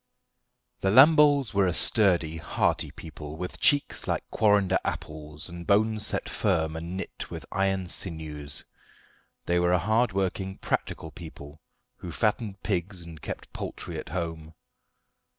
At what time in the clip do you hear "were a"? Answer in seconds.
1.53-1.73, 9.59-9.77